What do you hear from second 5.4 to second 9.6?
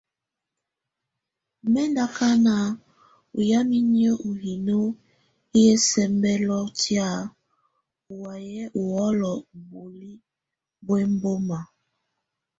hɛ ɛsɛmbɛlɔ tɛ̀á ù waya u ɔlɔ u